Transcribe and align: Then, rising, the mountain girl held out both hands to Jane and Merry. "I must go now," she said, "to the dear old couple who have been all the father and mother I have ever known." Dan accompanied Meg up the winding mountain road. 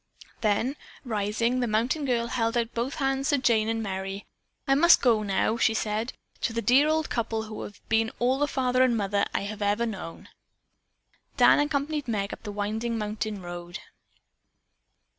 Then, 0.41 0.77
rising, 1.05 1.59
the 1.59 1.67
mountain 1.67 2.05
girl 2.05 2.25
held 2.25 2.57
out 2.57 2.73
both 2.73 2.95
hands 2.95 3.29
to 3.29 3.37
Jane 3.37 3.69
and 3.69 3.83
Merry. 3.83 4.25
"I 4.67 4.73
must 4.73 4.99
go 4.99 5.21
now," 5.21 5.57
she 5.57 5.75
said, 5.75 6.13
"to 6.41 6.53
the 6.53 6.61
dear 6.63 6.87
old 6.87 7.11
couple 7.11 7.43
who 7.43 7.61
have 7.61 7.79
been 7.87 8.09
all 8.17 8.39
the 8.39 8.47
father 8.47 8.81
and 8.81 8.97
mother 8.97 9.27
I 9.31 9.41
have 9.41 9.61
ever 9.61 9.85
known." 9.85 10.29
Dan 11.37 11.59
accompanied 11.59 12.07
Meg 12.07 12.33
up 12.33 12.41
the 12.41 12.51
winding 12.51 12.97
mountain 12.97 13.43
road. 13.43 13.77